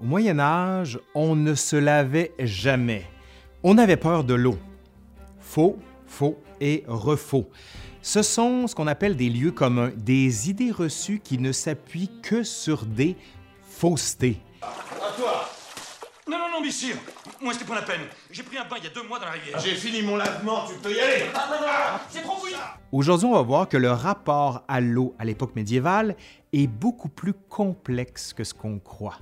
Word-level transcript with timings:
Au 0.00 0.04
Moyen 0.04 0.38
Âge, 0.38 1.00
on 1.14 1.34
ne 1.34 1.54
se 1.54 1.74
lavait 1.74 2.32
jamais. 2.38 3.04
On 3.64 3.78
avait 3.78 3.96
peur 3.96 4.22
de 4.22 4.34
l'eau. 4.34 4.56
Faux, 5.40 5.76
faux 6.06 6.38
et 6.60 6.84
refaux. 6.86 7.48
Ce 8.00 8.22
sont 8.22 8.68
ce 8.68 8.76
qu'on 8.76 8.86
appelle 8.86 9.16
des 9.16 9.28
lieux 9.28 9.50
communs, 9.50 9.90
des 9.96 10.50
idées 10.50 10.70
reçues 10.70 11.18
qui 11.18 11.38
ne 11.38 11.50
s'appuient 11.50 12.12
que 12.22 12.44
sur 12.44 12.86
des 12.86 13.16
faussetés. 13.68 14.40
À 14.62 15.16
toi 15.16 15.48
Non, 16.30 16.38
non, 16.38 16.50
non, 16.52 16.60
messieurs 16.60 16.94
Moi, 17.40 17.52
c'était 17.52 17.64
pas 17.64 17.74
la 17.74 17.82
peine. 17.82 18.02
J'ai 18.30 18.44
pris 18.44 18.56
un 18.56 18.64
bain 18.64 18.76
il 18.78 18.84
y 18.84 18.86
a 18.86 18.90
deux 18.90 19.02
mois 19.02 19.18
dans 19.18 19.26
la 19.26 19.32
rivière. 19.32 19.58
J'ai 19.58 19.74
fini 19.74 20.02
mon 20.02 20.16
lavement, 20.16 20.64
tu 20.68 20.74
peux 20.76 20.94
y 20.94 21.00
aller 21.00 21.24
C'est 22.08 22.22
trop 22.22 22.36
Aujourd'hui, 22.92 23.26
on 23.26 23.34
va 23.34 23.42
voir 23.42 23.68
que 23.68 23.76
le 23.76 23.90
rapport 23.90 24.62
à 24.68 24.80
l'eau 24.80 25.16
à 25.18 25.24
l'époque 25.24 25.56
médiévale 25.56 26.14
est 26.52 26.68
beaucoup 26.68 27.08
plus 27.08 27.34
complexe 27.34 28.32
que 28.32 28.44
ce 28.44 28.54
qu'on 28.54 28.78
croit. 28.78 29.18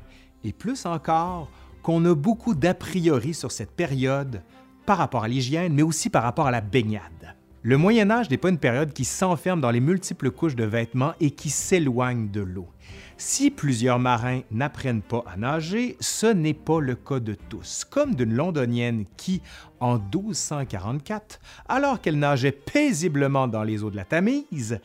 Et 0.46 0.52
plus 0.52 0.86
encore, 0.86 1.50
qu'on 1.82 2.04
a 2.04 2.14
beaucoup 2.14 2.54
d'a 2.54 2.72
priori 2.72 3.34
sur 3.34 3.50
cette 3.50 3.72
période 3.72 4.42
par 4.86 4.96
rapport 4.96 5.24
à 5.24 5.28
l'hygiène, 5.28 5.74
mais 5.74 5.82
aussi 5.82 6.08
par 6.08 6.22
rapport 6.22 6.46
à 6.46 6.52
la 6.52 6.60
baignade. 6.60 7.34
Le 7.62 7.76
Moyen 7.76 8.12
Âge 8.12 8.30
n'est 8.30 8.36
pas 8.36 8.50
une 8.50 8.58
période 8.58 8.92
qui 8.92 9.04
s'enferme 9.04 9.60
dans 9.60 9.72
les 9.72 9.80
multiples 9.80 10.30
couches 10.30 10.54
de 10.54 10.62
vêtements 10.62 11.14
et 11.18 11.32
qui 11.32 11.50
s'éloigne 11.50 12.30
de 12.30 12.42
l'eau. 12.42 12.68
Si 13.16 13.50
plusieurs 13.50 13.98
marins 13.98 14.42
n'apprennent 14.52 15.02
pas 15.02 15.24
à 15.26 15.36
nager, 15.36 15.96
ce 15.98 16.26
n'est 16.26 16.54
pas 16.54 16.78
le 16.78 16.94
cas 16.94 17.18
de 17.18 17.34
tous, 17.48 17.84
comme 17.84 18.14
d'une 18.14 18.34
londonienne 18.34 19.04
qui, 19.16 19.42
en 19.80 19.98
1244, 19.98 21.40
alors 21.68 22.00
qu'elle 22.00 22.20
nageait 22.20 22.52
paisiblement 22.52 23.48
dans 23.48 23.64
les 23.64 23.82
eaux 23.82 23.90
de 23.90 23.96
la 23.96 24.04
Tamise, 24.04 24.78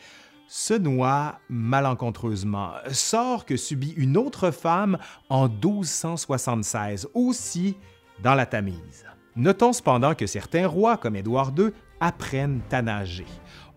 se 0.53 0.73
noie 0.73 1.39
malencontreusement, 1.47 2.71
sort 2.91 3.45
que 3.45 3.55
subit 3.55 3.93
une 3.95 4.17
autre 4.17 4.51
femme 4.51 4.97
en 5.29 5.47
1276, 5.47 7.07
aussi 7.13 7.77
dans 8.21 8.35
la 8.35 8.45
Tamise. 8.45 9.05
Notons 9.37 9.71
cependant 9.71 10.13
que 10.13 10.27
certains 10.27 10.67
rois, 10.67 10.97
comme 10.97 11.15
Édouard 11.15 11.53
II, 11.57 11.69
apprennent 12.01 12.59
à 12.69 12.81
nager. 12.81 13.27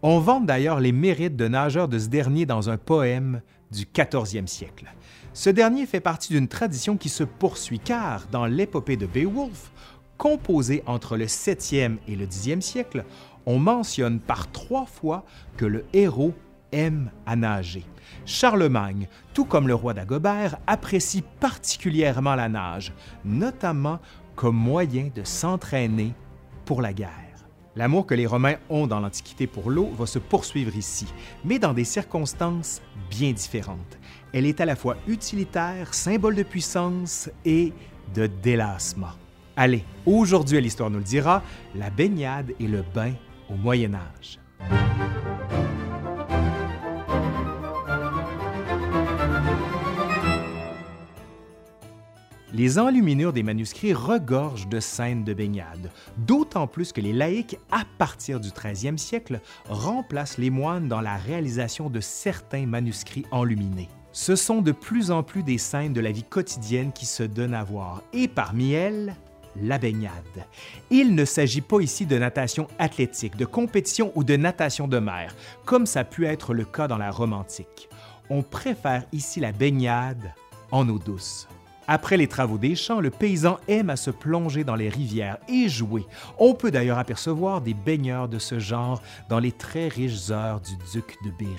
On 0.03 0.19
vante 0.19 0.47
d'ailleurs 0.47 0.81
les 0.81 0.91
mérites 0.91 1.37
de 1.37 1.47
nageurs 1.47 1.87
de 1.87 1.97
ce 1.97 2.09
dernier 2.09 2.45
dans 2.45 2.69
un 2.69 2.77
poème 2.77 3.41
du 3.71 3.85
14e 3.85 4.49
siècle. 4.49 4.93
Ce 5.33 5.51
dernier 5.51 5.87
fait 5.87 6.01
partie 6.01 6.33
d'une 6.33 6.49
tradition 6.49 6.97
qui 6.97 7.09
se 7.09 7.23
poursuit 7.23 7.79
car, 7.79 8.27
dans 8.33 8.47
l'épopée 8.47 8.97
de 8.97 9.07
Beowulf, 9.07 9.71
composée 10.19 10.83
entre 10.87 11.17
le 11.17 11.27
7e 11.27 11.99
et 12.09 12.17
le 12.17 12.27
10e 12.27 12.61
siècle, 12.61 13.05
on 13.47 13.61
mentionne 13.61 14.19
par 14.19 14.51
trois 14.51 14.87
fois 14.87 15.25
que 15.57 15.67
le 15.67 15.85
héros 15.93 16.35
aime 16.75 17.11
à 17.25 17.37
nager. 17.37 17.85
Charlemagne, 18.27 19.09
tout 19.33 19.45
comme 19.45 19.69
le 19.69 19.75
roi 19.75 19.95
d'Agobert, 19.95 20.59
apprécie 20.67 21.23
particulièrement 21.41 22.35
la 22.35 22.49
nage, 22.49 22.93
notamment 23.25 24.01
comme 24.35 24.57
moyen 24.57 25.11
de 25.15 25.25
s'entraîner 25.25 26.13
pour 26.65 26.83
la 26.83 26.93
guerre. 26.93 27.11
L'amour 27.77 28.07
que 28.07 28.15
les 28.15 28.27
Romains 28.27 28.57
ont 28.71 28.87
dans 28.87 29.01
l'Antiquité 29.01 29.47
pour 29.47 29.71
l'eau 29.71 29.91
va 29.99 30.07
se 30.07 30.21
poursuivre 30.21 30.77
ici, 30.77 31.07
mais 31.45 31.59
dans 31.59 31.75
des 31.75 31.85
circonstances 31.85 32.81
bien 33.11 33.33
différentes. 33.33 33.99
Elle 34.33 34.47
est 34.47 34.61
à 34.61 34.65
la 34.65 34.77
fois 34.77 34.97
utilitaire, 35.09 35.93
symbole 35.93 36.37
de 36.37 36.45
puissance 36.45 37.31
et 37.45 37.73
de 38.15 38.27
délassement. 38.27 39.13
Allez, 39.57 39.85
aujourd'hui 40.07 40.59
à 40.59 40.61
l'Histoire 40.61 40.91
nous 40.91 40.99
le 40.99 41.05
dira, 41.05 41.43
la 41.75 41.91
baignade 41.91 42.53
et 42.61 42.67
le 42.67 42.85
bain 42.95 43.13
au 43.51 43.55
Moyen 43.55 43.95
Âge. 43.95 44.39
Les 52.57 52.79
enluminures 52.79 53.33
des 53.33 53.43
manuscrits 53.43 53.95
regorgent 53.95 54.69
de 54.69 54.79
scènes 54.79 55.25
de 55.25 55.35
baignade, 55.35 55.91
d'autant 56.19 56.69
plus 56.69 56.93
que 56.93 57.01
les 57.01 57.13
laïcs, 57.13 57.59
à 57.73 57.83
partir 57.99 58.39
du 58.39 58.51
13e 58.51 58.97
siècle, 58.97 59.41
remplacent 59.69 60.39
les 60.39 60.51
moines 60.51 60.87
dans 60.87 61.01
la 61.01 61.17
réalisation 61.17 61.91
de 61.91 61.99
certains 61.99 62.65
manuscrits 62.65 63.27
enluminés. 63.33 63.89
Ce 64.13 64.37
sont 64.37 64.63
de 64.63 64.71
plus 64.71 65.11
en 65.11 65.25
plus 65.25 65.43
des 65.43 65.59
scènes 65.59 65.93
de 65.93 66.01
la 66.01 66.13
vie 66.13 66.23
quotidienne 66.23 66.93
qui 66.93 67.07
se 67.07 67.25
donnent 67.25 67.55
à 67.55 67.65
voir, 67.65 68.05
et 68.13 68.29
parmi 68.29 68.71
elles, 68.71 69.17
la 69.61 69.79
baignade. 69.79 70.47
Il 70.91 71.17
ne 71.17 71.25
s'agit 71.25 71.61
pas 71.61 71.81
ici 71.81 72.07
de 72.07 72.19
natation 72.19 72.69
athlétique, 72.79 73.37
de 73.37 73.47
compétition 73.47 74.13
ou 74.15 74.23
de 74.23 74.37
natation 74.37 74.87
de 74.87 75.01
mer, 75.01 75.35
comme 75.65 75.87
ça 75.87 76.01
a 76.01 76.05
pu 76.05 76.25
être 76.25 76.55
le 76.55 76.65
cas 76.65 76.87
dans 76.87 76.99
la 76.99 77.11
Rome 77.11 77.33
antique. 77.33 77.89
On 78.31 78.43
préfère 78.43 79.03
ici 79.11 79.41
la 79.41 79.51
baignade 79.51 80.33
en 80.71 80.89
eau 80.89 81.01
douce. 81.01 81.49
Après 81.87 82.17
les 82.17 82.29
travaux 82.29 82.59
des 82.59 82.75
champs, 82.77 83.01
le 83.01 83.11
paysan 83.11 83.59
aime 83.69 83.91
à 83.91 83.97
se 83.97 84.11
plonger 84.11 84.65
dans 84.65 84.77
les 84.77 84.89
rivières 84.89 85.39
et 85.49 85.69
jouer. 85.69 86.07
On 86.39 86.55
peut 86.55 86.71
d'ailleurs 86.71 86.99
apercevoir 86.99 87.61
des 87.61 87.75
baigneurs 87.75 88.29
de 88.29 88.39
ce 88.39 88.59
genre 88.59 89.03
dans 89.29 89.39
les 89.39 89.53
très 89.53 89.89
riches 89.89 90.31
heures 90.31 90.61
du 90.61 90.73
duc 90.93 91.17
de 91.25 91.31
Berry. 91.31 91.55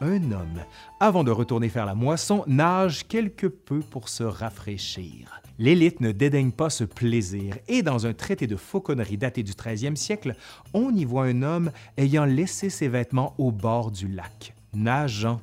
Un 0.00 0.30
homme, 0.30 0.62
avant 1.00 1.24
de 1.24 1.30
retourner 1.30 1.68
faire 1.68 1.86
la 1.86 1.94
moisson, 1.94 2.44
nage 2.46 3.08
quelque 3.08 3.46
peu 3.46 3.80
pour 3.80 4.08
se 4.08 4.22
rafraîchir. 4.22 5.40
L'élite 5.58 6.00
ne 6.00 6.12
dédaigne 6.12 6.52
pas 6.52 6.70
ce 6.70 6.84
plaisir 6.84 7.56
et 7.66 7.82
dans 7.82 8.06
un 8.06 8.12
traité 8.12 8.46
de 8.46 8.54
fauconnerie 8.54 9.18
daté 9.18 9.42
du 9.42 9.52
13e 9.52 9.96
siècle, 9.96 10.36
on 10.72 10.94
y 10.94 11.04
voit 11.04 11.24
un 11.24 11.42
homme 11.42 11.72
ayant 11.96 12.26
laissé 12.26 12.70
ses 12.70 12.86
vêtements 12.86 13.34
au 13.38 13.50
bord 13.50 13.90
du 13.90 14.06
lac, 14.06 14.54
nageant 14.72 15.40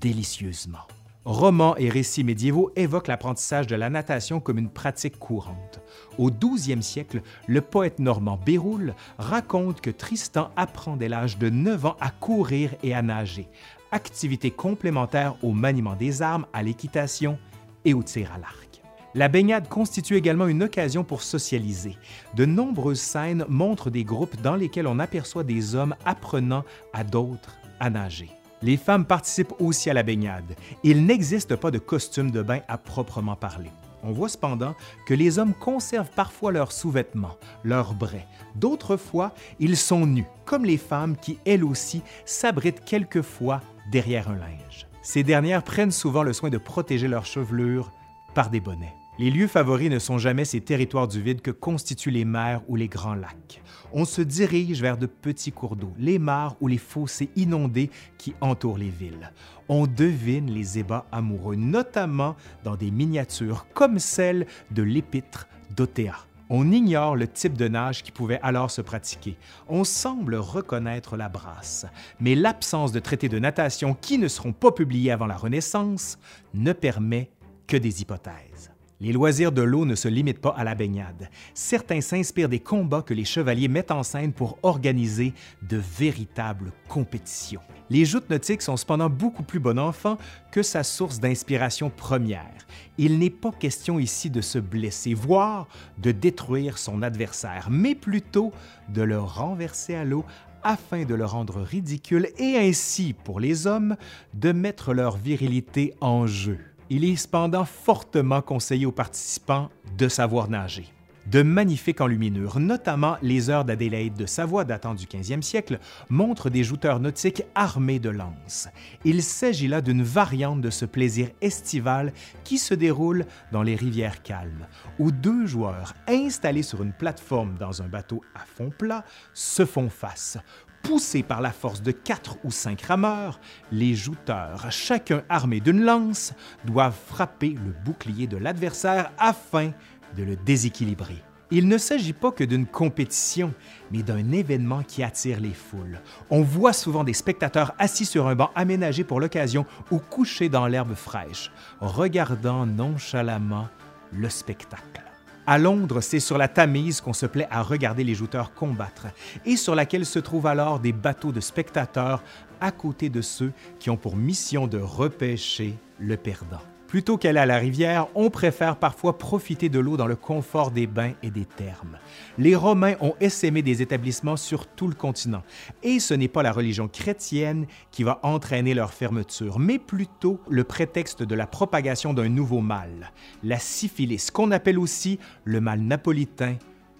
délicieusement. 0.00 0.86
Romans 1.24 1.76
et 1.76 1.88
récits 1.88 2.24
médiévaux 2.24 2.72
évoquent 2.74 3.06
l'apprentissage 3.06 3.68
de 3.68 3.76
la 3.76 3.90
natation 3.90 4.40
comme 4.40 4.58
une 4.58 4.70
pratique 4.70 5.20
courante. 5.20 5.80
Au 6.18 6.30
12e 6.30 6.82
siècle, 6.82 7.22
le 7.46 7.60
poète 7.60 8.00
normand 8.00 8.40
Béroul 8.44 8.94
raconte 9.18 9.80
que 9.80 9.90
Tristan 9.90 10.50
apprend 10.56 10.96
dès 10.96 11.08
l'âge 11.08 11.38
de 11.38 11.48
9 11.48 11.86
ans 11.86 11.96
à 12.00 12.10
courir 12.10 12.74
et 12.82 12.92
à 12.92 13.02
nager, 13.02 13.48
activité 13.92 14.50
complémentaire 14.50 15.36
au 15.44 15.52
maniement 15.52 15.94
des 15.94 16.22
armes, 16.22 16.46
à 16.52 16.64
l'équitation 16.64 17.38
et 17.84 17.94
au 17.94 18.02
tir 18.02 18.32
à 18.34 18.38
l'arc. 18.38 18.82
La 19.14 19.28
baignade 19.28 19.68
constitue 19.68 20.16
également 20.16 20.48
une 20.48 20.64
occasion 20.64 21.04
pour 21.04 21.22
socialiser. 21.22 21.98
De 22.34 22.46
nombreuses 22.46 23.00
scènes 23.00 23.44
montrent 23.48 23.90
des 23.90 24.04
groupes 24.04 24.40
dans 24.40 24.56
lesquels 24.56 24.86
on 24.88 24.98
aperçoit 24.98 25.44
des 25.44 25.76
hommes 25.76 25.94
apprenant 26.04 26.64
à 26.92 27.04
d'autres 27.04 27.58
à 27.78 27.90
nager. 27.90 28.30
Les 28.62 28.76
femmes 28.76 29.04
participent 29.04 29.54
aussi 29.58 29.90
à 29.90 29.94
la 29.94 30.02
baignade. 30.02 30.54
Il 30.82 31.04
n'existe 31.04 31.56
pas 31.56 31.70
de 31.70 31.78
costume 31.78 32.30
de 32.30 32.42
bain 32.42 32.60
à 32.68 32.78
proprement 32.78 33.36
parler. 33.36 33.70
On 34.04 34.12
voit 34.12 34.28
cependant 34.28 34.74
que 35.06 35.14
les 35.14 35.38
hommes 35.38 35.54
conservent 35.54 36.10
parfois 36.10 36.52
leurs 36.52 36.72
sous-vêtements, 36.72 37.36
leurs 37.62 37.94
braies. 37.94 38.26
D'autres 38.56 38.96
fois, 38.96 39.32
ils 39.60 39.76
sont 39.76 40.06
nus, 40.06 40.26
comme 40.44 40.64
les 40.64 40.76
femmes 40.76 41.16
qui, 41.16 41.38
elles 41.44 41.64
aussi, 41.64 42.02
s'abritent 42.24 42.84
quelquefois 42.84 43.60
derrière 43.90 44.28
un 44.28 44.36
linge. 44.36 44.86
Ces 45.02 45.22
dernières 45.22 45.62
prennent 45.62 45.92
souvent 45.92 46.22
le 46.22 46.32
soin 46.32 46.50
de 46.50 46.58
protéger 46.58 47.08
leur 47.08 47.26
chevelure 47.26 47.90
par 48.34 48.50
des 48.50 48.60
bonnets. 48.60 48.94
Les 49.18 49.30
lieux 49.30 49.46
favoris 49.46 49.90
ne 49.90 49.98
sont 49.98 50.16
jamais 50.16 50.46
ces 50.46 50.62
territoires 50.62 51.06
du 51.06 51.20
vide 51.20 51.42
que 51.42 51.50
constituent 51.50 52.10
les 52.10 52.24
mers 52.24 52.62
ou 52.66 52.76
les 52.76 52.88
grands 52.88 53.14
lacs. 53.14 53.62
On 53.92 54.06
se 54.06 54.22
dirige 54.22 54.80
vers 54.80 54.96
de 54.96 55.04
petits 55.04 55.52
cours 55.52 55.76
d'eau, 55.76 55.92
les 55.98 56.18
mares 56.18 56.56
ou 56.62 56.66
les 56.66 56.78
fossés 56.78 57.28
inondés 57.36 57.90
qui 58.16 58.34
entourent 58.40 58.78
les 58.78 58.88
villes. 58.88 59.30
On 59.68 59.86
devine 59.86 60.50
les 60.50 60.78
ébats 60.78 61.04
amoureux, 61.12 61.56
notamment 61.56 62.36
dans 62.64 62.74
des 62.74 62.90
miniatures 62.90 63.66
comme 63.74 63.98
celle 63.98 64.46
de 64.70 64.82
l'épître 64.82 65.46
d'Othéa. 65.76 66.16
On 66.48 66.72
ignore 66.72 67.14
le 67.14 67.28
type 67.28 67.56
de 67.58 67.68
nage 67.68 68.02
qui 68.02 68.12
pouvait 68.12 68.40
alors 68.42 68.70
se 68.70 68.80
pratiquer. 68.80 69.36
On 69.68 69.84
semble 69.84 70.36
reconnaître 70.36 71.18
la 71.18 71.28
brasse, 71.28 71.84
mais 72.18 72.34
l'absence 72.34 72.92
de 72.92 73.00
traités 73.00 73.28
de 73.28 73.38
natation 73.38 73.94
qui 73.94 74.16
ne 74.16 74.28
seront 74.28 74.54
pas 74.54 74.72
publiés 74.72 75.10
avant 75.10 75.26
la 75.26 75.36
Renaissance 75.36 76.18
ne 76.54 76.72
permet 76.72 77.30
que 77.66 77.76
des 77.76 78.00
hypothèses. 78.00 78.71
Les 79.02 79.10
loisirs 79.10 79.50
de 79.50 79.62
l'eau 79.62 79.84
ne 79.84 79.96
se 79.96 80.06
limitent 80.06 80.40
pas 80.40 80.54
à 80.56 80.62
la 80.62 80.76
baignade. 80.76 81.28
Certains 81.54 82.00
s'inspirent 82.00 82.48
des 82.48 82.60
combats 82.60 83.02
que 83.02 83.14
les 83.14 83.24
chevaliers 83.24 83.66
mettent 83.66 83.90
en 83.90 84.04
scène 84.04 84.32
pour 84.32 84.60
organiser 84.62 85.34
de 85.60 85.76
véritables 85.76 86.70
compétitions. 86.88 87.62
Les 87.90 88.04
joutes 88.04 88.30
nautiques 88.30 88.62
sont 88.62 88.76
cependant 88.76 89.10
beaucoup 89.10 89.42
plus 89.42 89.58
bon 89.58 89.76
enfant 89.76 90.18
que 90.52 90.62
sa 90.62 90.84
source 90.84 91.18
d'inspiration 91.18 91.90
première. 91.90 92.64
Il 92.96 93.18
n'est 93.18 93.28
pas 93.28 93.50
question 93.50 93.98
ici 93.98 94.30
de 94.30 94.40
se 94.40 94.60
blesser, 94.60 95.14
voire 95.14 95.66
de 95.98 96.12
détruire 96.12 96.78
son 96.78 97.02
adversaire, 97.02 97.70
mais 97.72 97.96
plutôt 97.96 98.52
de 98.88 99.02
le 99.02 99.18
renverser 99.18 99.96
à 99.96 100.04
l'eau 100.04 100.24
afin 100.62 101.04
de 101.04 101.16
le 101.16 101.24
rendre 101.24 101.60
ridicule 101.60 102.28
et 102.38 102.56
ainsi, 102.56 103.14
pour 103.24 103.40
les 103.40 103.66
hommes, 103.66 103.96
de 104.32 104.52
mettre 104.52 104.94
leur 104.94 105.16
virilité 105.16 105.92
en 106.00 106.28
jeu. 106.28 106.60
Il 106.94 107.06
est 107.06 107.16
cependant 107.16 107.64
fortement 107.64 108.42
conseillé 108.42 108.84
aux 108.84 108.92
participants 108.92 109.70
de 109.96 110.08
savoir 110.08 110.50
nager. 110.50 110.92
De 111.24 111.42
magnifiques 111.42 112.02
enluminures, 112.02 112.60
notamment 112.60 113.16
les 113.22 113.48
heures 113.48 113.64
d'Adélaïde 113.64 114.12
de 114.12 114.26
Savoie 114.26 114.64
datant 114.64 114.92
du 114.92 115.06
15e 115.06 115.40
siècle, 115.40 115.78
montrent 116.10 116.50
des 116.50 116.62
jouteurs 116.62 117.00
nautiques 117.00 117.44
armés 117.54 117.98
de 117.98 118.10
lances. 118.10 118.68
Il 119.06 119.22
s'agit 119.22 119.68
là 119.68 119.80
d'une 119.80 120.02
variante 120.02 120.60
de 120.60 120.68
ce 120.68 120.84
plaisir 120.84 121.30
estival 121.40 122.12
qui 122.44 122.58
se 122.58 122.74
déroule 122.74 123.24
dans 123.52 123.62
les 123.62 123.74
rivières 123.74 124.22
calmes, 124.22 124.66
où 124.98 125.10
deux 125.10 125.46
joueurs 125.46 125.94
installés 126.06 126.62
sur 126.62 126.82
une 126.82 126.92
plateforme 126.92 127.54
dans 127.58 127.80
un 127.80 127.88
bateau 127.88 128.20
à 128.34 128.40
fond 128.40 128.68
plat 128.68 129.02
se 129.32 129.64
font 129.64 129.88
face 129.88 130.36
poussés 130.82 131.22
par 131.22 131.40
la 131.40 131.52
force 131.52 131.82
de 131.82 131.92
quatre 131.92 132.36
ou 132.44 132.50
cinq 132.50 132.82
rameurs, 132.82 133.40
les 133.70 133.94
jouteurs, 133.94 134.70
chacun 134.70 135.22
armé 135.28 135.60
d'une 135.60 135.82
lance, 135.82 136.32
doivent 136.64 136.98
frapper 137.06 137.50
le 137.50 137.72
bouclier 137.84 138.26
de 138.26 138.36
l'adversaire 138.36 139.12
afin 139.18 139.72
de 140.16 140.22
le 140.22 140.36
déséquilibrer. 140.36 141.22
Il 141.50 141.68
ne 141.68 141.76
s'agit 141.76 142.14
pas 142.14 142.32
que 142.32 142.44
d'une 142.44 142.66
compétition, 142.66 143.52
mais 143.90 144.02
d'un 144.02 144.32
événement 144.32 144.82
qui 144.82 145.02
attire 145.02 145.38
les 145.38 145.52
foules. 145.52 146.00
On 146.30 146.40
voit 146.40 146.72
souvent 146.72 147.04
des 147.04 147.12
spectateurs 147.12 147.74
assis 147.78 148.06
sur 148.06 148.26
un 148.26 148.34
banc 148.34 148.50
aménagé 148.54 149.04
pour 149.04 149.20
l'occasion 149.20 149.66
ou 149.90 149.98
couchés 149.98 150.48
dans 150.48 150.66
l'herbe 150.66 150.94
fraîche, 150.94 151.52
regardant 151.80 152.64
nonchalamment 152.64 153.68
le 154.12 154.30
spectacle. 154.30 155.11
À 155.44 155.58
Londres, 155.58 156.00
c'est 156.00 156.20
sur 156.20 156.38
la 156.38 156.46
Tamise 156.46 157.00
qu'on 157.00 157.12
se 157.12 157.26
plaît 157.26 157.48
à 157.50 157.62
regarder 157.62 158.04
les 158.04 158.14
jouteurs 158.14 158.54
combattre 158.54 159.08
et 159.44 159.56
sur 159.56 159.74
laquelle 159.74 160.06
se 160.06 160.20
trouvent 160.20 160.46
alors 160.46 160.78
des 160.78 160.92
bateaux 160.92 161.32
de 161.32 161.40
spectateurs 161.40 162.22
à 162.60 162.70
côté 162.70 163.08
de 163.08 163.20
ceux 163.20 163.52
qui 163.80 163.90
ont 163.90 163.96
pour 163.96 164.14
mission 164.14 164.68
de 164.68 164.78
repêcher 164.78 165.74
le 165.98 166.16
perdant. 166.16 166.60
Plutôt 166.92 167.16
qu'aller 167.16 167.38
à 167.38 167.46
la 167.46 167.56
rivière, 167.56 168.08
on 168.14 168.28
préfère 168.28 168.76
parfois 168.76 169.16
profiter 169.16 169.70
de 169.70 169.78
l'eau 169.78 169.96
dans 169.96 170.06
le 170.06 170.14
confort 170.14 170.70
des 170.70 170.86
bains 170.86 171.14
et 171.22 171.30
des 171.30 171.46
thermes. 171.46 171.96
Les 172.36 172.54
Romains 172.54 172.96
ont 173.00 173.14
essaimé 173.18 173.62
des 173.62 173.80
établissements 173.80 174.36
sur 174.36 174.66
tout 174.66 174.88
le 174.88 174.94
continent, 174.94 175.42
et 175.82 176.00
ce 176.00 176.12
n'est 176.12 176.28
pas 176.28 176.42
la 176.42 176.52
religion 176.52 176.88
chrétienne 176.88 177.66
qui 177.92 178.02
va 178.02 178.20
entraîner 178.22 178.74
leur 178.74 178.92
fermeture, 178.92 179.58
mais 179.58 179.78
plutôt 179.78 180.38
le 180.50 180.64
prétexte 180.64 181.22
de 181.22 181.34
la 181.34 181.46
propagation 181.46 182.12
d'un 182.12 182.28
nouveau 182.28 182.60
mal, 182.60 183.10
la 183.42 183.58
syphilis, 183.58 184.30
qu'on 184.30 184.50
appelle 184.50 184.78
aussi 184.78 185.18
le 185.44 185.62
mal 185.62 185.80
napolitain 185.80 186.56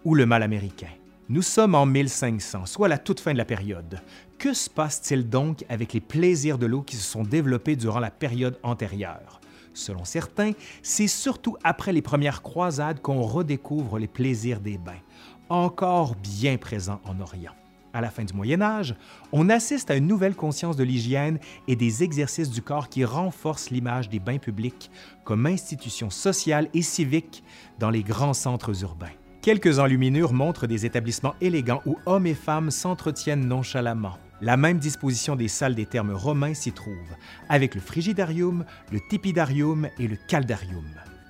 ou 0.07 0.15
le 0.15 0.25
mal 0.25 0.43
américain. 0.43 0.89
Nous 1.29 1.43
sommes 1.43 1.75
en 1.75 1.85
1500, 1.85 2.65
soit 2.65 2.89
la 2.89 2.97
toute 2.97 3.21
fin 3.21 3.35
de 3.35 3.39
la 3.39 3.45
période. 3.45 4.01
Que 4.39 4.55
se 4.55 4.71
passe-t-il 4.71 5.29
donc 5.29 5.67
avec 5.69 5.93
les 5.93 6.01
plaisirs 6.01 6.57
de 6.57 6.65
l'eau 6.65 6.81
qui 6.81 6.97
se 6.97 7.05
sont 7.05 7.25
développés 7.25 7.77
durant 7.77 8.01
la 8.01 8.11
période 8.11 8.59
antérieure? 8.63 9.43
Selon 9.75 10.05
certains, 10.05 10.53
c'est 10.83 11.07
surtout 11.07 11.57
après 11.65 11.93
les 11.93 12.03
premières 12.03 12.43
croisades 12.43 13.01
qu'on 13.01 13.23
redécouvre 13.23 13.99
les 13.99 14.09
plaisirs 14.09 14.61
des 14.61 14.79
bains, 14.79 15.01
encore 15.49 16.15
bien 16.17 16.57
présents 16.57 17.01
en 17.05 17.21
Orient. 17.21 17.53
À 17.95 18.01
la 18.01 18.11
fin 18.11 18.25
du 18.25 18.33
Moyen 18.33 18.63
Âge, 18.63 18.95
on 19.33 19.51
assiste 19.51 19.91
à 19.91 19.97
une 19.97 20.07
nouvelle 20.07 20.35
conscience 20.35 20.77
de 20.77 20.85
l'hygiène 20.85 21.39
et 21.69 21.77
des 21.77 22.03
exercices 22.03 22.49
du 22.49 22.63
corps 22.63 22.89
qui 22.89 23.05
renforcent 23.05 23.71
l'image 23.71 24.09
des 24.09 24.19
bains 24.19 24.39
publics 24.39 24.91
comme 25.25 25.45
institution 25.45 26.09
sociale 26.09 26.69
et 26.73 26.81
civique 26.81 27.45
dans 27.79 27.91
les 27.91 28.03
grands 28.03 28.33
centres 28.33 28.83
urbains. 28.83 29.13
Quelques 29.43 29.79
enluminures 29.79 30.33
montrent 30.33 30.67
des 30.67 30.87
établissements 30.87 31.35
élégants 31.41 31.83
où 31.85 31.97
hommes 32.07 32.27
et 32.27 32.35
femmes 32.35 32.71
s'entretiennent 32.71 33.47
nonchalamment. 33.47 34.17
La 34.43 34.57
même 34.57 34.81
disposition 34.81 35.37
des 35.37 35.47
salles 35.47 35.77
des 35.77 35.87
termes 35.87 36.11
romains 36.11 36.53
s'y 36.53 36.73
trouve, 36.73 36.97
avec 37.49 37.77
le 37.77 37.81
frigidarium, 37.81 38.65
le 38.91 38.99
tepidarium 38.99 39.89
et 40.01 40.09
le 40.09 40.17
caldarium. 40.17 40.85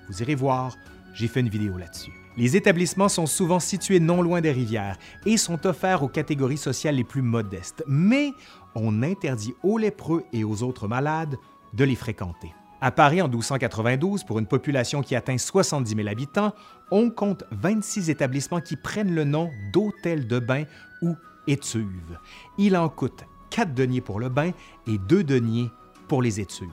Vous 0.09 0.23
irez 0.23 0.33
voir, 0.33 0.75
j'ai 1.13 1.27
fait 1.27 1.41
une 1.41 1.49
vidéo 1.49 1.77
là-dessus. 1.77 2.11
Les 2.37 2.57
établissements 2.57 3.09
sont 3.09 3.27
souvent 3.27 3.59
situés 3.59 3.99
non 3.99 4.23
loin 4.23 4.41
des 4.41 4.51
rivières 4.51 4.97
et 5.27 5.37
sont 5.37 5.67
offerts 5.67 6.01
aux 6.01 6.07
catégories 6.07 6.57
sociales 6.57 6.95
les 6.95 7.03
plus 7.03 7.21
modestes, 7.21 7.83
mais 7.87 8.31
on 8.73 9.03
interdit 9.03 9.53
aux 9.61 9.77
lépreux 9.77 10.23
et 10.33 10.43
aux 10.43 10.63
autres 10.63 10.87
malades 10.87 11.35
de 11.73 11.83
les 11.83 11.95
fréquenter. 11.95 12.51
À 12.81 12.89
Paris, 12.89 13.21
en 13.21 13.27
1292, 13.27 14.23
pour 14.23 14.39
une 14.39 14.47
population 14.47 15.03
qui 15.03 15.15
atteint 15.15 15.37
70 15.37 15.95
000 15.95 16.07
habitants, 16.07 16.53
on 16.89 17.11
compte 17.11 17.43
26 17.51 18.09
établissements 18.09 18.59
qui 18.59 18.75
prennent 18.75 19.13
le 19.13 19.23
nom 19.23 19.51
d'hôtels 19.71 20.25
de 20.25 20.39
bain 20.39 20.63
ou 21.03 21.15
étuves. 21.47 22.19
Il 22.57 22.75
en 22.77 22.89
coûte 22.89 23.23
4 23.49 23.73
deniers 23.73 24.01
pour 24.01 24.19
le 24.19 24.29
bain 24.29 24.51
et 24.87 24.97
2 24.97 25.23
deniers 25.23 25.69
pour 26.07 26.21
les 26.21 26.39
étuves. 26.39 26.69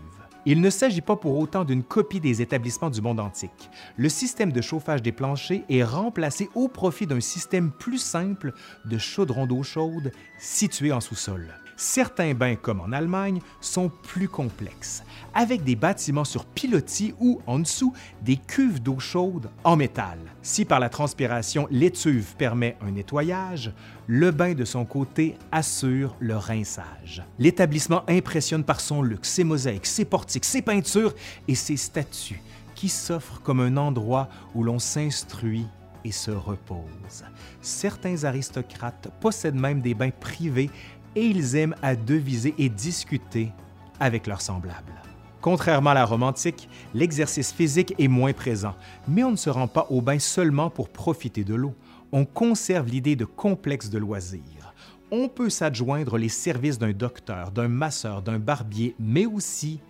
Il 0.46 0.62
ne 0.62 0.70
s'agit 0.70 1.02
pas 1.02 1.16
pour 1.16 1.38
autant 1.38 1.64
d'une 1.64 1.82
copie 1.82 2.20
des 2.20 2.40
établissements 2.40 2.88
du 2.88 3.02
monde 3.02 3.20
antique. 3.20 3.70
Le 3.96 4.08
système 4.08 4.52
de 4.52 4.60
chauffage 4.62 5.02
des 5.02 5.12
planchers 5.12 5.62
est 5.68 5.84
remplacé 5.84 6.48
au 6.54 6.68
profit 6.68 7.06
d'un 7.06 7.20
système 7.20 7.70
plus 7.70 7.98
simple 7.98 8.54
de 8.86 8.96
chaudron 8.96 9.46
d'eau 9.46 9.62
chaude 9.62 10.12
situé 10.38 10.92
en 10.92 11.00
sous-sol. 11.00 11.54
Certains 11.82 12.34
bains, 12.34 12.56
comme 12.56 12.82
en 12.82 12.92
Allemagne, 12.92 13.40
sont 13.62 13.88
plus 13.88 14.28
complexes, 14.28 15.02
avec 15.32 15.64
des 15.64 15.76
bâtiments 15.76 16.26
sur 16.26 16.44
pilotis 16.44 17.14
ou, 17.18 17.40
en 17.46 17.58
dessous, 17.58 17.94
des 18.20 18.36
cuves 18.36 18.82
d'eau 18.82 18.98
chaude 18.98 19.48
en 19.64 19.76
métal. 19.76 20.18
Si 20.42 20.66
par 20.66 20.78
la 20.78 20.90
transpiration 20.90 21.66
l'étuve 21.70 22.36
permet 22.36 22.76
un 22.82 22.90
nettoyage, 22.90 23.72
le 24.06 24.30
bain 24.30 24.52
de 24.52 24.66
son 24.66 24.84
côté 24.84 25.38
assure 25.52 26.14
le 26.20 26.36
rinçage. 26.36 27.24
L'établissement 27.38 28.02
impressionne 28.10 28.62
par 28.62 28.82
son 28.82 29.00
luxe, 29.00 29.30
ses 29.30 29.44
mosaïques, 29.44 29.86
ses 29.86 30.04
portiques, 30.04 30.44
ses 30.44 30.60
peintures 30.60 31.14
et 31.48 31.54
ses 31.54 31.78
statues 31.78 32.42
qui 32.74 32.90
s'offrent 32.90 33.40
comme 33.40 33.60
un 33.60 33.78
endroit 33.78 34.28
où 34.54 34.64
l'on 34.64 34.78
s'instruit 34.78 35.66
et 36.04 36.12
se 36.12 36.30
repose. 36.30 37.24
Certains 37.60 38.24
aristocrates 38.24 39.08
possèdent 39.20 39.54
même 39.54 39.80
des 39.80 39.94
bains 39.94 40.10
privés 40.10 40.70
et 41.16 41.26
ils 41.26 41.56
aiment 41.56 41.74
à 41.82 41.96
deviser 41.96 42.54
et 42.58 42.68
discuter 42.68 43.50
avec 43.98 44.26
leurs 44.26 44.40
semblables. 44.40 45.00
Contrairement 45.40 45.90
à 45.90 45.94
la 45.94 46.04
Rome 46.04 46.22
antique, 46.22 46.68
l'exercice 46.92 47.52
physique 47.52 47.94
est 47.98 48.08
moins 48.08 48.32
présent, 48.32 48.74
mais 49.08 49.24
on 49.24 49.30
ne 49.30 49.36
se 49.36 49.48
rend 49.48 49.68
pas 49.68 49.86
au 49.88 50.02
bain 50.02 50.18
seulement 50.18 50.68
pour 50.68 50.90
profiter 50.90 51.44
de 51.44 51.54
l'eau. 51.54 51.74
On 52.12 52.24
conserve 52.24 52.88
l'idée 52.88 53.16
de 53.16 53.24
complexe 53.24 53.88
de 53.88 53.98
loisirs. 53.98 54.74
On 55.10 55.28
peut 55.28 55.50
s'adjoindre 55.50 56.18
les 56.18 56.28
services 56.28 56.78
d'un 56.78 56.92
docteur, 56.92 57.50
d'un 57.52 57.68
masseur, 57.68 58.22
d'un 58.22 58.38
barbier, 58.38 58.94
mais 59.00 59.26
aussi 59.26 59.80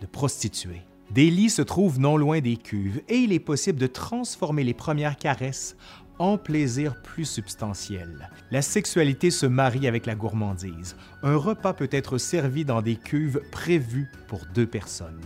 de 0.00 0.06
prostituées. 0.06 0.82
Des 1.10 1.30
lits 1.30 1.50
se 1.50 1.62
trouvent 1.62 2.00
non 2.00 2.16
loin 2.16 2.40
des 2.40 2.56
cuves 2.56 3.02
et 3.08 3.18
il 3.18 3.32
est 3.32 3.38
possible 3.38 3.78
de 3.78 3.86
transformer 3.86 4.64
les 4.64 4.74
premières 4.74 5.16
caresses 5.16 5.76
en 6.18 6.38
plaisir 6.38 6.94
plus 6.96 7.24
substantiel. 7.24 8.28
La 8.50 8.62
sexualité 8.62 9.30
se 9.30 9.46
marie 9.46 9.88
avec 9.88 10.06
la 10.06 10.14
gourmandise. 10.14 10.96
Un 11.22 11.36
repas 11.36 11.72
peut 11.72 11.88
être 11.90 12.18
servi 12.18 12.64
dans 12.64 12.82
des 12.82 12.96
cuves 12.96 13.40
prévues 13.50 14.08
pour 14.28 14.40
deux 14.54 14.66
personnes. 14.66 15.24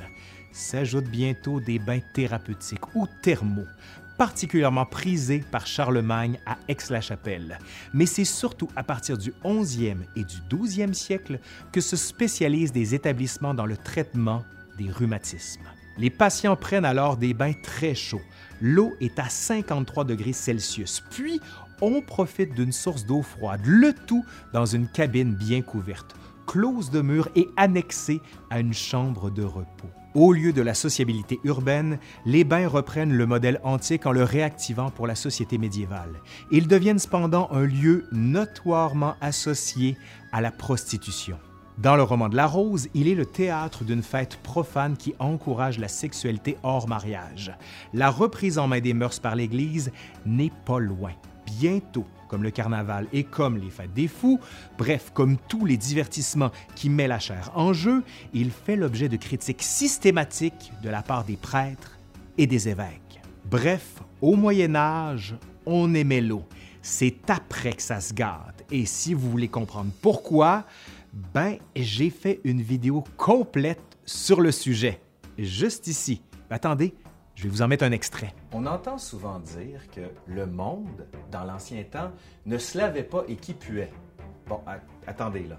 S'ajoutent 0.53 1.11
bientôt 1.11 1.61
des 1.61 1.79
bains 1.79 2.01
thérapeutiques 2.15 2.95
ou 2.95 3.07
thermaux, 3.23 3.67
particulièrement 4.17 4.87
prisés 4.87 5.45
par 5.51 5.67
Charlemagne 5.67 6.39
à 6.45 6.59
Aix-la-Chapelle. 6.69 7.59
Mais 7.95 8.07
c'est 8.07 8.25
surtout 8.25 8.69
à 8.75 8.83
partir 8.83 9.17
du 9.17 9.33
11e 9.45 9.99
et 10.17 10.25
du 10.25 10.37
12e 10.51 10.95
siècle 10.95 11.39
que 11.73 11.81
se 11.81 11.97
spécialisent 11.97 12.73
des 12.73 12.95
établissements 12.95 13.55
dans 13.55 13.67
le 13.67 13.77
traitement 13.77 14.45
des 14.77 14.91
rhumatismes. 14.91 15.69
Les 15.99 16.11
patients 16.11 16.57
prennent 16.57 16.85
alors 16.85 17.17
des 17.17 17.35
bains 17.35 17.55
très 17.63 17.95
chauds. 17.95 18.23
L'eau 18.61 18.93
est 19.01 19.19
à 19.19 19.29
53 19.29 20.05
degrés 20.05 20.33
Celsius. 20.33 21.03
Puis, 21.11 21.41
on 21.81 22.01
profite 22.01 22.55
d'une 22.55 22.73
source 22.73 23.05
d'eau 23.05 23.23
froide, 23.23 23.61
le 23.65 23.93
tout 23.93 24.25
dans 24.53 24.67
une 24.67 24.89
cabine 24.89 25.35
bien 25.35 25.63
couverte, 25.63 26.15
close 26.47 26.91
de 26.91 27.01
murs 27.01 27.29
et 27.35 27.49
annexée 27.57 28.21
à 28.51 28.61
une 28.61 28.73
chambre 28.73 29.31
de 29.31 29.43
repos. 29.43 29.91
Au 30.15 30.33
lieu 30.33 30.53
de 30.53 30.63
la 30.63 30.75
sociabilité 30.75 31.39
urbaine, 31.45 31.99
les 32.25 32.43
bains 32.43 32.67
reprennent 32.67 33.13
le 33.13 33.27
modèle 33.27 33.61
antique 33.63 34.07
en 34.07 34.13
le 34.13 34.25
réactivant 34.25 34.91
pour 34.91 35.07
la 35.07 35.15
société 35.15 35.59
médiévale. 35.59 36.21
Ils 36.51 36.67
deviennent 36.67 36.99
cependant 36.99 37.49
un 37.53 37.65
lieu 37.65 38.07
notoirement 38.11 39.15
associé 39.21 39.97
à 40.33 40.41
la 40.41 40.51
prostitution. 40.51 41.39
Dans 41.79 41.95
le 41.95 42.03
roman 42.03 42.29
de 42.29 42.35
la 42.35 42.49
Rose, 42.49 42.89
il 42.93 43.07
est 43.07 43.15
le 43.15 43.25
théâtre 43.25 43.85
d'une 43.85 44.03
fête 44.03 44.37
profane 44.43 44.97
qui 44.97 45.15
encourage 45.21 45.79
la 45.79 45.87
sexualité 45.87 46.57
hors 46.65 46.89
mariage. 46.89 47.53
La 47.95 48.11
reprise 48.11 48.59
en 48.59 48.67
main 48.67 48.81
des 48.81 48.95
mœurs 48.95 49.21
par 49.21 49.37
l'Église 49.37 49.93
n'est 50.27 50.51
pas 50.67 50.81
loin. 50.81 51.13
Bientôt, 51.47 52.05
comme 52.27 52.43
le 52.43 52.51
carnaval 52.51 53.07
et 53.13 53.23
comme 53.23 53.59
les 53.59 53.71
fêtes 53.71 53.95
des 53.95 54.09
fous, 54.09 54.41
bref, 54.77 55.13
comme 55.15 55.37
tous 55.49 55.67
les 55.67 55.77
divertissements 55.77 56.51
qui 56.75 56.91
mettent 56.91 57.11
la 57.11 57.21
chair 57.21 57.53
en 57.55 57.73
jeu, 57.73 58.03
il 58.35 58.51
fait 58.51 58.75
l'objet 58.75 59.09
de 59.09 59.17
critiques 59.17 59.63
systématiques 59.63 60.73
de 60.83 60.89
la 60.91 61.03
part 61.03 61.23
des 61.23 61.37
prêtres 61.37 61.97
et 62.39 62.49
des 62.49 62.69
évêques. 62.69 63.21
Bref, 63.49 64.03
au 64.21 64.35
Moyen 64.35 64.75
Âge, 64.75 65.37
on 65.65 65.95
aimait 65.95 66.23
l'eau. 66.23 66.43
C'est 66.83 67.31
après 67.31 67.75
que 67.75 67.83
ça 67.83 68.01
se 68.01 68.15
gâte. 68.15 68.65
Et 68.71 68.85
si 68.85 69.15
vous 69.15 69.31
voulez 69.31 69.49
comprendre 69.49 69.91
pourquoi, 70.03 70.65
ben, 71.35 71.59
j'ai 71.75 72.11
fait 72.11 72.41
une 72.45 72.63
vidéo 72.63 73.03
complète 73.17 73.99
sur 74.05 74.41
le 74.41 74.53
sujet, 74.53 75.01
juste 75.37 75.87
ici. 75.87 76.23
Attendez, 76.51 76.95
Je 77.39 77.45
vais 77.45 77.51
vous 77.51 77.63
en 77.63 77.69
mettre 77.69 77.85
un 77.85 77.93
extrait. 77.93 78.35
On 78.51 78.67
entend 78.67 78.99
souvent 78.99 79.39
dire 79.39 79.89
que 79.95 80.01
le 80.27 80.45
monde, 80.47 81.07
dans 81.31 81.45
l'ancien 81.45 81.85
temps, 81.85 82.11
ne 82.47 82.59
se 82.59 82.77
lavait 82.77 83.05
pas 83.05 83.23
et 83.29 83.37
qui 83.37 83.55
puait. 83.55 83.93
Bon, 84.49 84.61
attendez 85.07 85.45
là. 85.45 85.57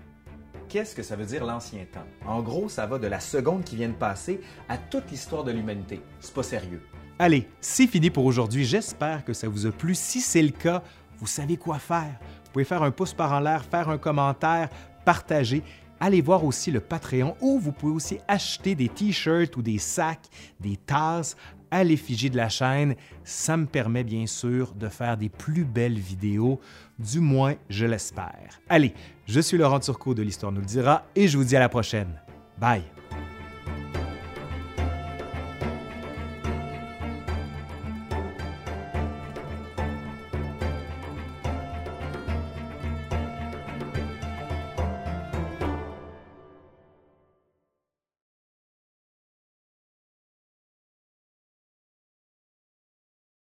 Qu'est-ce 0.67 0.93
que 0.93 1.03
ça 1.03 1.15
veut 1.15 1.25
dire 1.25 1.45
l'ancien 1.45 1.85
temps? 1.85 2.03
En 2.27 2.41
gros, 2.41 2.67
ça 2.67 2.85
va 2.85 2.99
de 2.99 3.07
la 3.07 3.21
seconde 3.21 3.63
qui 3.63 3.77
vient 3.77 3.87
de 3.87 3.93
passer 3.93 4.41
à 4.67 4.77
toute 4.77 5.09
l'histoire 5.09 5.45
de 5.45 5.53
l'humanité. 5.53 6.01
C'est 6.19 6.33
pas 6.33 6.43
sérieux. 6.43 6.81
Allez, 7.17 7.47
c'est 7.61 7.87
fini 7.87 8.09
pour 8.09 8.25
aujourd'hui. 8.25 8.65
J'espère 8.65 9.23
que 9.23 9.31
ça 9.31 9.47
vous 9.47 9.65
a 9.65 9.71
plu. 9.71 9.95
Si 9.95 10.19
c'est 10.19 10.43
le 10.43 10.51
cas, 10.51 10.83
vous 11.17 11.27
savez 11.27 11.55
quoi 11.55 11.79
faire. 11.79 12.19
Vous 12.43 12.51
pouvez 12.51 12.65
faire 12.65 12.83
un 12.83 12.91
pouce 12.91 13.13
par 13.13 13.31
en 13.31 13.39
l'air, 13.39 13.63
faire 13.63 13.87
un 13.87 13.97
commentaire, 13.97 14.67
partager 15.09 15.63
allez 15.99 16.21
voir 16.21 16.45
aussi 16.45 16.69
le 16.69 16.79
Patreon 16.79 17.35
où 17.41 17.57
vous 17.57 17.71
pouvez 17.71 17.93
aussi 17.93 18.19
acheter 18.27 18.75
des 18.75 18.89
t-shirts 18.89 19.57
ou 19.57 19.63
des 19.63 19.79
sacs, 19.79 20.27
des 20.59 20.77
tasses 20.77 21.35
à 21.71 21.83
l'effigie 21.83 22.29
de 22.29 22.37
la 22.37 22.47
chaîne. 22.47 22.93
Ça 23.23 23.57
me 23.57 23.65
permet 23.65 24.03
bien 24.03 24.27
sûr 24.27 24.71
de 24.75 24.87
faire 24.87 25.17
des 25.17 25.29
plus 25.29 25.65
belles 25.65 25.97
vidéos, 25.97 26.59
du 26.99 27.21
moins 27.21 27.55
je 27.71 27.87
l'espère. 27.87 28.61
Allez, 28.69 28.93
je 29.25 29.39
suis 29.39 29.57
Laurent 29.57 29.79
Turcot 29.79 30.13
de 30.13 30.21
l'Histoire 30.21 30.51
nous 30.51 30.61
le 30.61 30.67
dira 30.67 31.05
et 31.15 31.27
je 31.27 31.39
vous 31.39 31.43
dis 31.43 31.55
à 31.55 31.59
la 31.59 31.69
prochaine. 31.69 32.21
Bye! 32.59 32.83